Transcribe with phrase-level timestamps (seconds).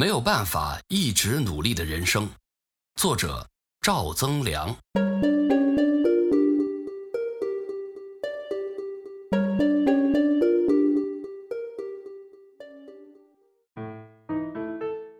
[0.00, 2.26] 没有办法一直努力的人生，
[2.94, 3.46] 作者
[3.82, 4.74] 赵增良。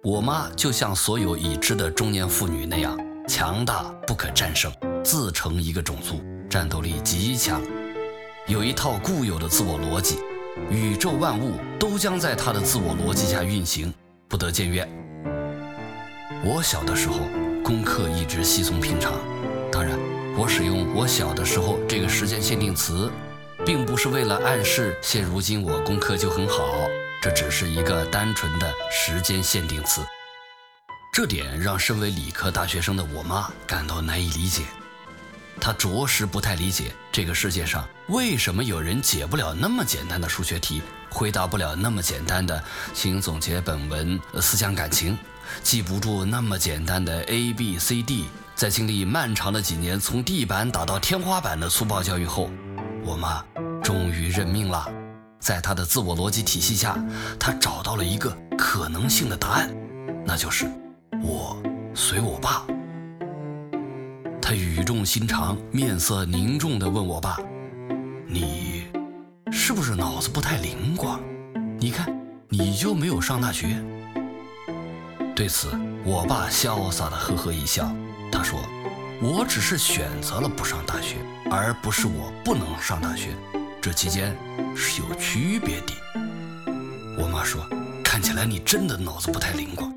[0.02, 4.72] 我妈就像所有已知的中年妇女那样，强大不可战胜，
[5.04, 7.60] 自成一个种族，战斗力极强，
[8.46, 10.16] 有一套固有的自我逻辑，
[10.70, 13.92] 宇宙万物都将在她的自我逻辑下运行，
[14.30, 14.88] 不得僭越。
[16.44, 17.28] 我小的时候
[17.64, 19.12] 功课一直稀松平常，
[19.72, 19.98] 当然，
[20.38, 23.10] 我使用我小的时候这个时间限定词，
[23.66, 26.64] 并不是为了暗示现如今我功课就很好。
[27.20, 30.00] 这只是一个单纯的时间限定词，
[31.12, 34.62] 这点让身为理科大学生的我妈感到难以理解。
[35.58, 45.16] 他着实不太理解这个世界上为什么有人解不了那么简单的数学题，回答不了那么简单的“请总结本文思想感情”，
[45.62, 48.26] 记不住那么简单的 A B C D。
[48.54, 52.50] 在经历漫长的几年从地板打到天花板的粗暴教育后，
[53.02, 53.42] 我妈
[53.82, 54.86] 终于认命了。
[55.38, 56.98] 在她的自我逻辑体系下，
[57.38, 59.74] 她找到了一个可能性的答案，
[60.26, 60.70] 那就是
[61.22, 61.56] 我
[61.94, 62.66] 随我爸。
[64.50, 67.38] 他语重心长、面色凝重地问我爸
[68.26, 68.82] ：“你
[69.52, 71.20] 是不是脑子不太灵光？
[71.78, 72.12] 你看，
[72.48, 73.80] 你就没有上大学。”
[75.36, 75.68] 对此，
[76.04, 77.94] 我爸潇洒地呵呵一笑，
[78.32, 78.58] 他说
[79.22, 83.28] ：“我只是选择了不上大学，而不是我不能上大学。”
[83.80, 84.36] 这期间
[84.74, 85.92] 是有区别的。
[87.16, 87.64] 我妈说
[88.02, 89.94] ：“看起来你真的脑子不太灵光。”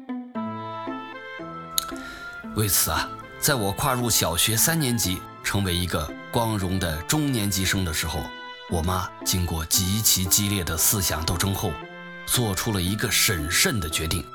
[2.55, 3.09] 为此啊，
[3.43, 8.21] 在我跨入小学三年级，成为一个光荣的中年级生的时候，
[8.69, 11.69] 我妈经过极其激烈的思想斗争后，
[12.25, 14.25] 做出了一个审慎的决定。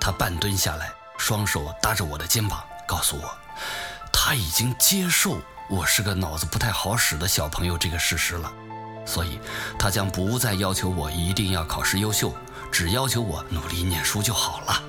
[0.00, 3.30] 她半蹲下来，双手搭着我的肩膀，告诉我，
[4.10, 5.36] 她已经接受
[5.68, 8.50] 我是个脑子不太好使的小朋友这个事实了。
[9.04, 9.38] 所以，
[9.78, 12.32] 他将不再要求我一定要考试优秀，
[12.70, 14.82] 只要求我努力念书就好了。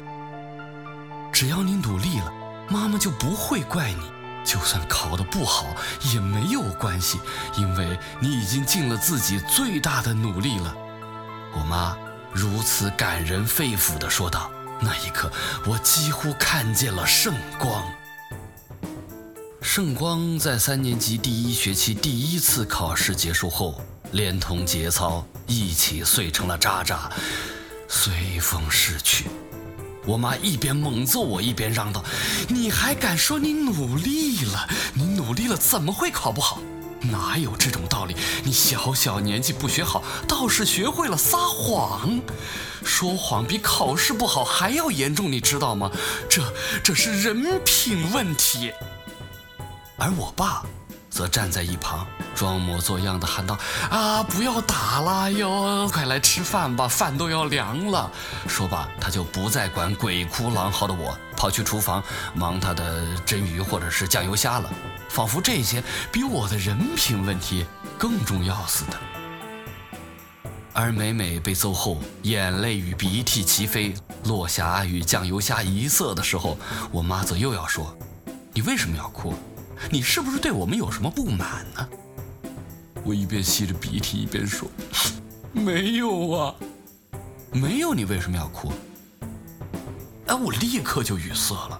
[1.34, 2.32] 只要你努力了，
[2.68, 4.12] 妈妈就不会怪你。
[4.46, 5.68] 就算考得不好
[6.14, 7.20] 也没有关系，
[7.56, 10.76] 因为你已经尽了自己最大的努力了。
[11.54, 11.98] 我妈
[12.32, 14.52] 如此感人肺腑地说道。
[14.82, 15.32] 那一刻，
[15.66, 17.86] 我几乎看见了圣光。
[19.62, 23.82] 圣光在三年级第一学期第一次考试结束后。
[24.12, 27.12] 连同节操一起碎成了渣渣，
[27.88, 29.26] 随风逝去。
[30.06, 32.04] 我妈一边猛揍我，一边嚷道
[32.50, 34.68] ：“你还敢说你努力了？
[34.94, 36.60] 你努力了怎么会考不好？
[37.02, 38.16] 哪有这种道理？
[38.44, 42.20] 你小小年纪不学好，倒是学会了撒谎。
[42.84, 45.90] 说谎比考试不好还要严重，你知道吗？
[46.30, 46.42] 这
[46.84, 48.72] 这是人品问题。”
[49.98, 50.64] 而我爸。
[51.14, 53.56] 则站在一旁，装模作样的喊道
[53.92, 58.10] ：“啊，不要打了哟，快来吃饭吧，饭都要凉了。”
[58.50, 62.04] 说罢，他就不再管鬼哭狼嚎的我，跑去厨房
[62.34, 64.68] 忙他的蒸鱼或者是酱油虾了，
[65.08, 67.64] 仿佛这些比我的人品问题
[67.96, 68.98] 更重要似的。
[70.74, 76.58] 而每每被揍后，眼泪与鼻涕齐飞，落霞与酱油虾一色的时候，
[76.92, 77.96] 我妈则又要说
[78.52, 79.36] ：“你为什么要哭？”
[79.90, 81.88] 你是不是对我们有什么不满呢？
[83.04, 84.68] 我一边吸着鼻涕一边说
[85.52, 86.56] ：“没有啊，
[87.52, 87.94] 没有。
[87.94, 88.72] 你为什么要哭？”
[90.28, 91.80] 哎，我立刻就语塞了。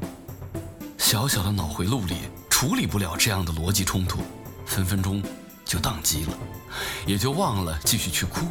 [0.98, 2.16] 小小的脑回路里
[2.50, 4.20] 处理不了这样的逻辑冲突，
[4.66, 5.24] 分分钟
[5.64, 6.38] 就宕机了，
[7.06, 8.42] 也就忘了继续去哭。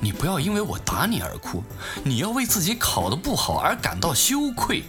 [0.00, 1.62] 你不要因为我打你而哭，
[2.02, 4.82] 你要为自己考得不好而感到羞愧。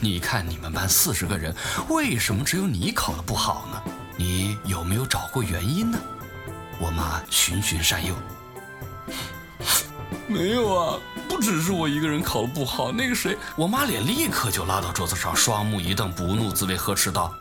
[0.00, 1.54] 你看你们班四十个人，
[1.88, 3.92] 为什么只有你考得不好呢？
[4.16, 5.98] 你有没有找过原因呢？
[6.78, 8.14] 我妈循循善诱。
[10.28, 10.98] 没有啊，
[11.28, 13.36] 不只是我一个人考得不好，那个谁……
[13.56, 17.34] 我妈脸立刻就拉到桌子上，双目一瞪，不怒自威，呵斥道：“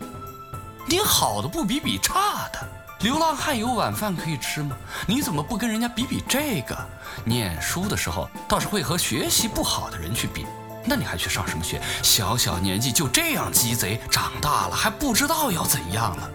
[0.88, 2.68] 你好的不比比差的。”
[3.02, 4.76] 流浪汉有晚饭可以吃吗？
[5.08, 6.78] 你怎么不跟人家比比这个？
[7.24, 10.46] 念书的时候倒是会和学习不好的人去比，
[10.86, 11.82] 那你还去上什么学？
[12.02, 16.30] 小小年纪就这样鸡贼，长大了还不知道要怎样了。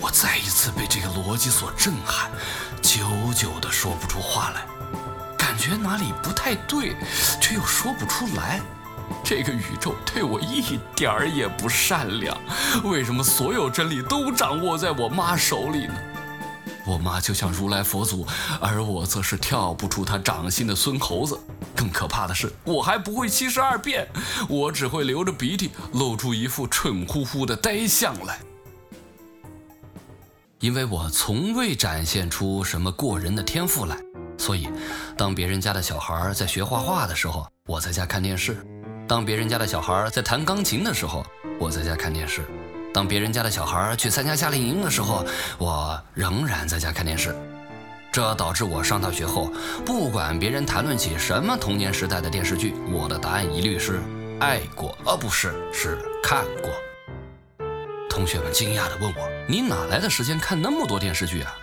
[0.00, 2.30] 我再一次被这个逻辑所震撼，
[2.80, 3.04] 久
[3.36, 4.62] 久的说不出话来，
[5.36, 6.96] 感觉哪里不太对，
[7.40, 8.60] 却又说不出来。
[9.22, 12.36] 这个宇宙对我一点儿也不善良，
[12.84, 15.94] 为什么所有真理都掌握在我妈手里呢？
[16.84, 18.26] 我妈就像如来佛祖，
[18.60, 21.38] 而我则是跳不出她掌心的孙猴子。
[21.74, 24.06] 更可怕的是，我还不会七十二变，
[24.48, 28.38] 我只会流着鼻涕，露出一副蠢乎乎的呆相来。
[30.60, 33.96] 因为我从未展现出什么过人的天赋来，
[34.38, 34.68] 所以，
[35.16, 38.54] 当别人家的小孩在学画画的时候，我在家看电视；
[39.08, 41.26] 当别人家的小孩在弹钢琴的时候，
[41.58, 42.42] 我在家看电视；
[42.94, 45.26] 当别人家的小孩去参加夏令营的时候，
[45.58, 47.34] 我仍然在家看电视。
[48.12, 49.50] 这导致我上大学后，
[49.86, 54.02] 不管别人谈论起什么童年时代的电视剧，我的答案一律是
[54.38, 56.70] 爱过，而不是是看过。
[58.10, 61.56] 同学们惊讶地问我：“你哪来的时间看那么多电视剧啊？”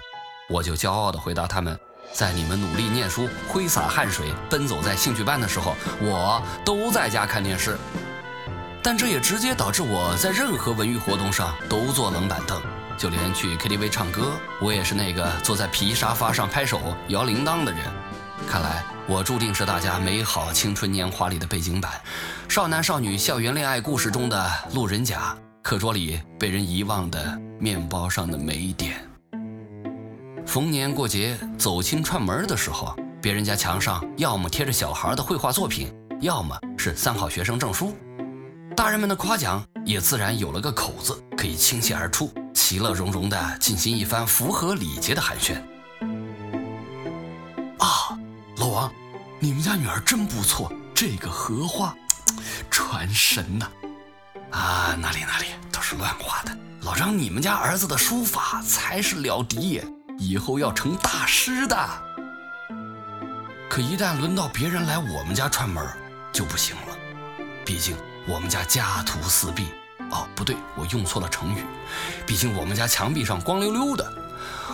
[0.50, 1.80] 我就骄傲地回答他们
[2.12, 7.78] ：“在你们努力念书、挥洒汗水、奔走在兴趣班的时候，我都在家看电视。”
[8.82, 12.60] 但这也直接导致我在任何文娱活动上都坐冷板凳。
[13.00, 17.82] 就连去 KTV 唱歌，我也是那个坐在皮沙发上拍手摇铃铛的人。
[18.46, 21.94] 看来我注定是大家美好青春年华里的背景板，
[22.50, 29.02] 少男少女校园恋爱故事中的路人甲，课桌里被人遗忘的面包上的霉点。
[30.46, 37.96] 逢年过节走亲串门的时候，别人家墙上要么贴着小孩的绘画作品，要么是三好学生证书，
[38.76, 42.30] 大人们的夸奖也自然有了个口子，可以倾泻而出。
[42.70, 45.56] 其乐融融地进行一番符合礼节的寒暄。
[47.80, 48.16] 啊，
[48.58, 48.94] 老王，
[49.40, 51.96] 你们家女儿真不错，这个荷花，
[52.70, 53.66] 传神呐！
[54.52, 56.56] 啊，哪里哪里，都是乱画的。
[56.82, 59.82] 老张，你们家儿子的书法才是了敌，
[60.20, 61.76] 以后要成大师的。
[63.68, 65.84] 可一旦轮到别人来我们家串门，
[66.32, 66.96] 就不行了。
[67.66, 69.70] 毕竟我们家家徒四壁。
[70.12, 71.64] 哦，不对，我用错了成语。
[72.26, 74.14] 毕竟我们家墙壁上光溜溜的，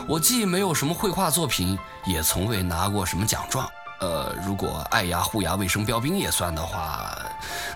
[0.08, 3.70] 我既没有什么绘画作品，也从未拿过什么奖状。
[4.00, 7.18] 呃，如果爱牙护牙卫生标兵也算的话，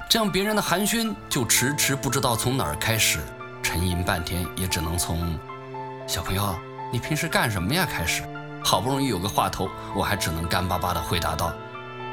[0.09, 3.19] 这样别人的寒暄就迟迟不知道从哪儿开始，
[3.63, 5.39] 沉吟半天也只能从
[6.07, 6.55] “小朋友，
[6.91, 8.23] 你平时干什么呀”开始。
[8.61, 11.53] 好不容易有个话头，我还只能干巴巴地回答道：“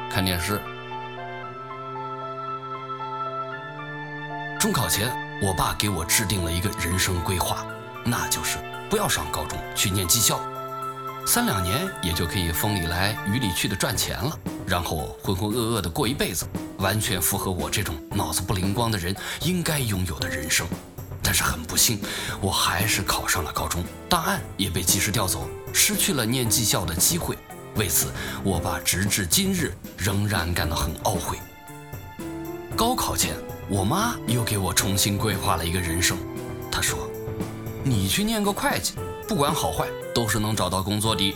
[0.08, 0.62] 看电视。”
[4.58, 5.10] 中考前。
[5.42, 7.66] 我爸给我制定了一个人生规划，
[8.06, 8.56] 那就是
[8.88, 10.40] 不要上高中，去念技校，
[11.26, 16.46] 三两年也就可以风里来雨里去的赚钱了，然后浑浑噩噩的过一辈子，
[16.78, 20.66] 完全符合我这种脑子不灵光的人应该拥有的人生。
[21.22, 22.00] 但是很不幸，
[22.40, 27.36] 我还是考上了高中，档案也被及时调走，失去了念技校的机会。
[27.74, 28.10] 为此，
[28.42, 31.36] 我爸直至今日仍然感到很懊悔。
[32.74, 33.36] 高考前。
[33.68, 36.16] 我妈又给我重新规划了一个人生，
[36.70, 37.10] 她说
[37.82, 38.94] ：“你去念个会计，
[39.26, 41.34] 不管好坏，都是能找到工作的。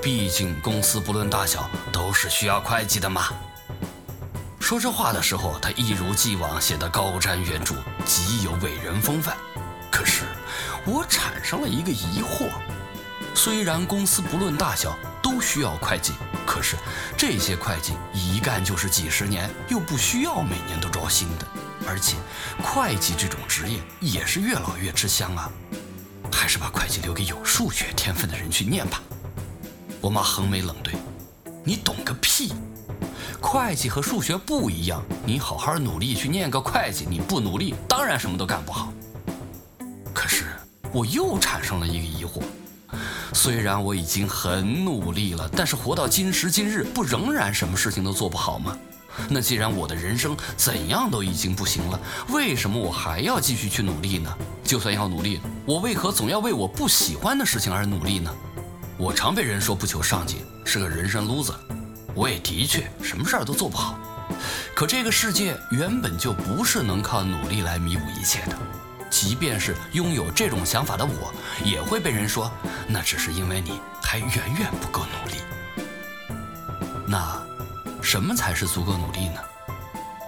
[0.00, 3.24] 毕竟公司不论大小，都是需要会计的嘛。”
[4.60, 7.74] 说这话的时候，她一如既往显得高瞻远瞩，
[8.04, 9.36] 极有伟人风范。
[9.90, 10.22] 可是
[10.84, 12.46] 我产生了一个疑惑：
[13.34, 16.12] 虽然公司不论大小都需要会计，
[16.46, 16.76] 可是
[17.16, 21.44] 这些会计一干就是几十年，又不需要每年都招新的。
[21.86, 22.16] 而且，
[22.62, 25.50] 会计这种职业也是越老越吃香啊，
[26.32, 29.00] 还是把会计留给有数学天分的人去念吧。
[30.00, 30.94] 我妈横眉冷对
[31.64, 32.52] ：“你懂个屁！
[33.40, 38.92] 会计和数学不一样，你好好努力去念个会计，你不努力，当然什么都干不好。”
[40.12, 40.46] 可是
[40.92, 42.42] 我又产生了一个疑惑：
[43.32, 48.76] 虽然我已经很努力了，但是活到今时今日，不仍然什么事情都做不好吗？
[49.30, 54.30] 那既然我的人生怎样都已经不行了，为什么我还要继续去努力呢？
[54.64, 58.34] 就算要努力，我为何总要为我不喜欢的事情而努力呢？
[58.96, 61.54] 我常被人说不求上进，是个人生 loser。
[62.14, 63.98] 我也的确什么事儿都做不好。
[64.74, 68.56] 可这个世界原本就不是能靠努力来弥补一切的。
[69.10, 71.32] 即便是拥有这种想法的我，
[71.64, 72.50] 也会被人说，
[72.88, 74.28] 那只是因为你还远
[74.58, 75.36] 远不够努力。
[77.06, 77.43] 那。
[78.04, 79.40] 什么才是足够努力呢？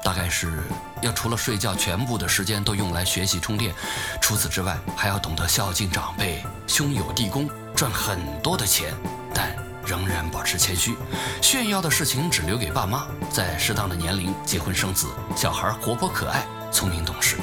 [0.02, 0.62] 大概是
[1.02, 3.75] 要除了睡觉，全部的时间都用来学习充电。
[4.21, 8.95] 除此之外，还要懂得孝敬长辈，兄友弟恭，赚很多的钱，
[9.35, 9.54] 但
[9.85, 10.97] 仍然保持谦虚。
[11.42, 17.37] 炫耀的事情只留给爸妈，在适当的年龄结婚生子，小孩活泼可爱，聪明懂事。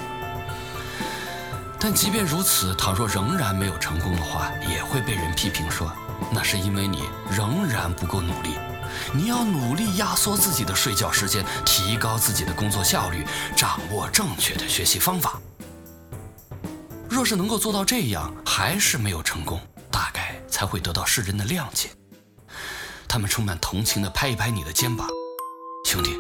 [1.80, 5.92] 但即便如此，倘若仍然没有成功的话，也会被人批评说，
[6.32, 8.58] 那是因为你仍然不够努力。
[9.14, 15.40] 你要努力压缩自己的睡觉时间，提高自己的工作效率，掌握正确的学习方法。
[17.10, 19.60] 若是能够做到这样，还是没有成功，
[19.92, 21.90] 大概才会得到世人的谅解。
[23.08, 25.08] 他们充满同情地拍一拍你的肩膀，
[25.86, 26.16] 兄弟，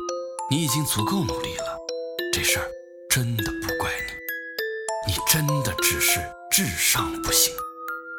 [0.51, 1.77] 你已经足够努力了，
[2.31, 2.67] 这事儿
[3.09, 3.89] 真的不怪
[5.07, 6.19] 你，你真的只是
[6.51, 7.51] 智商不行，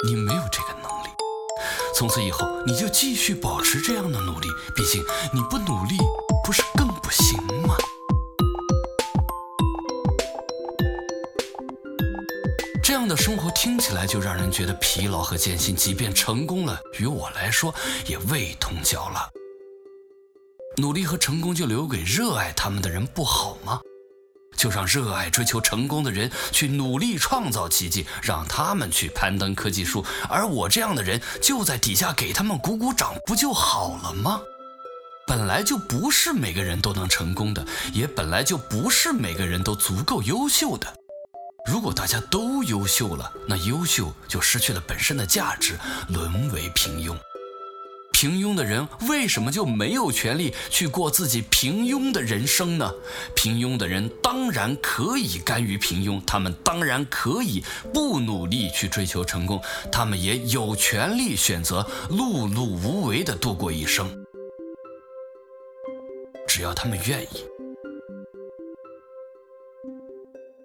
[0.04, 0.93] 你没有这个能。
[1.96, 5.00] 从此以后，你就继续保持这样的努力，毕竟
[5.32, 5.96] 你不努力，
[6.44, 7.76] 不是更不行吗？
[12.82, 17.72] 这样的生活听起来就让人觉得疲劳和艰辛，即便成功了，于我来说
[18.06, 19.30] 也味同嚼蜡。
[20.76, 23.80] 努力和成功就留给热爱他们的人不好吗？
[24.64, 34.40] 就让热爱追求成功的人去努力创造奇迹，让他们去攀登科技树，而我这样的人就在底下给他们鼓鼓掌，不就好了吗？
[35.26, 40.86] 本来就不是每个人都能成功的，也本来就不是每个人都足够优秀的。
[41.66, 45.78] 如果大家都优秀了，那优秀就失去了本身的价值，
[46.08, 47.14] 沦为平庸。
[48.14, 52.88] 平庸的人为什么就没有权利去过自己平庸的人生呢？
[53.34, 64.08] 平庸的人当然可以甘于平庸，他们当然可以不努力去追求成功，他们也有权利选择碌碌无为的度过一生，
[66.46, 67.44] 只要他们愿意。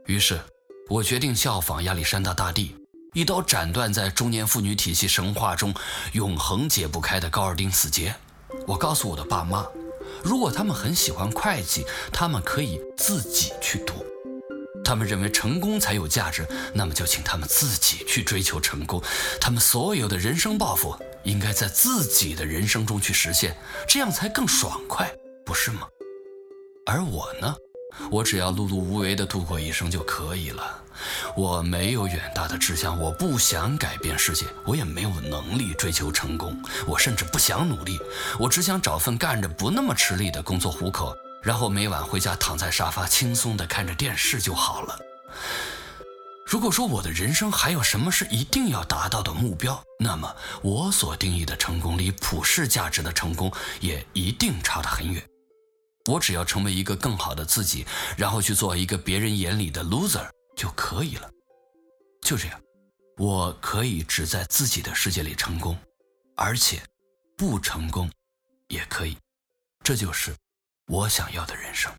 [0.06, 0.40] 于是，
[0.88, 2.76] 我决定效仿亚历山大大帝。
[3.14, 5.74] 一刀斩断在中年妇女体系神话中
[6.14, 8.16] 永恒解不开的高尔丁死结。
[8.68, 9.66] 我告诉我的爸妈，
[10.24, 13.96] 如果他们很喜欢会计，他们可以自己去读；
[14.84, 19.02] 他们认为成功才有价值，那么就请他们自己去追求成功。
[19.42, 25.12] 他们所有的人生抱负应该在自己的人生中去实现，这样才更爽快，
[25.44, 25.88] 不是吗？
[26.86, 27.56] 而我呢？
[28.12, 30.82] 我只要碌碌无为的度过一生就可以了。
[31.36, 37.98] 我没有远大的志向，我不想改变世界，我也没有能力追求成功，我甚至不想努力。
[38.38, 45.00] 我只想找份干着不那么吃力的工作糊口，然后每晚回家躺在沙发，轻松地看着电视就好了。
[46.46, 55.24] 如果说我的人生还有什么是一定要达到的目标，那么我所定义的成功离普世价值的成功也一定差得很远。
[56.10, 57.86] 我只要成为一个更好的自己，
[58.18, 61.30] 然后去做一个别人眼里的 loser 就可以了。
[62.24, 62.60] 就这样，
[63.18, 65.78] 我可以只在自己的世界里成功，
[66.36, 66.82] 而且
[67.38, 68.10] 不成功
[68.70, 69.16] 也可以。
[69.84, 70.36] 这就是
[70.88, 71.94] 我想要的人生。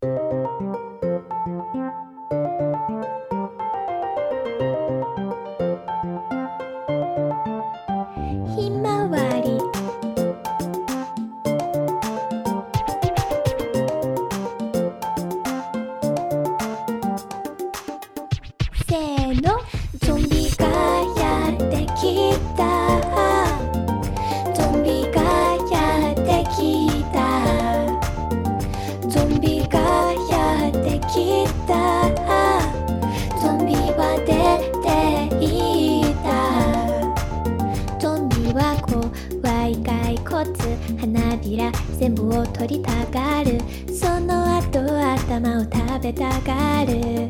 [41.99, 43.59] 全部を取りたがる。
[43.93, 47.29] その後頭を食べたがる。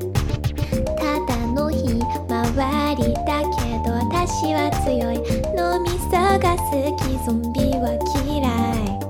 [0.96, 1.98] ただのひ
[2.28, 5.14] まわりだけど私は強い。
[5.56, 7.86] 脳みそが好きゾンビは
[8.24, 9.00] 嫌い。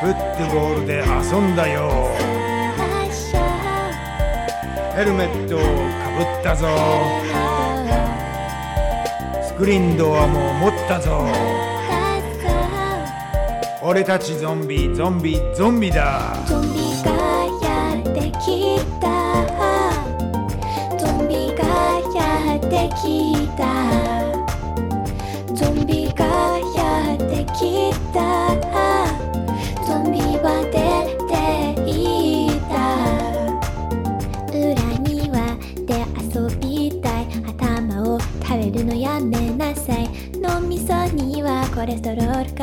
[0.00, 1.78] フットボールで遊んだよ。
[4.96, 5.64] ヘルメットをか
[6.16, 6.68] ぶったぞ。
[9.42, 11.26] スクリーンドアも持ったぞ
[13.90, 16.36] 俺たちゾンビゾンビゾンビだ。
[16.46, 17.10] ゾンビが
[17.60, 19.10] やってきた。
[20.96, 21.64] ゾンビが
[22.14, 23.02] やってき
[23.56, 23.66] た。
[25.52, 26.24] ゾンビが
[26.76, 28.54] やってきた。
[29.84, 30.78] ゾンビは出
[31.26, 31.34] て
[31.90, 31.90] い
[32.70, 32.78] た。
[34.56, 34.62] 裏
[35.00, 35.10] 庭
[35.84, 35.90] で
[36.32, 36.62] 遊び
[37.02, 37.26] たい。
[37.44, 40.08] 頭を食べるのやめなさい。
[40.40, 42.54] 脳みそにはコレステロール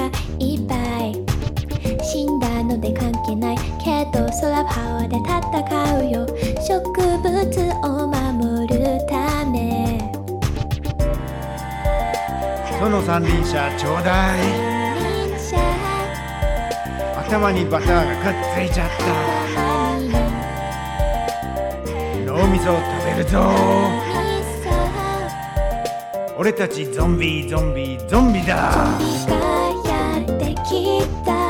[13.08, 14.40] 三輪車ちょうだい。
[17.18, 19.06] 頭にバターがくっついちゃった。
[22.26, 23.50] 脳みそを食べるぞ。
[26.38, 28.74] 俺たちゾンビゾンビゾンビだ。
[28.74, 29.38] ゾンビが
[29.86, 31.47] やってきた。